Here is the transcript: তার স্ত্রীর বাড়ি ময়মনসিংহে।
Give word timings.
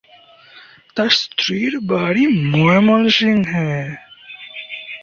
তার 0.95 1.11
স্ত্রীর 1.21 1.73
বাড়ি 1.91 2.23
ময়মনসিংহে। 2.51 3.71